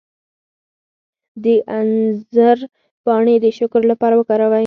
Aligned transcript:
د 1.43 1.45
انځر 1.77 2.57
پاڼې 3.03 3.35
د 3.43 3.45
شکر 3.57 3.81
لپاره 3.91 4.13
وکاروئ 4.17 4.59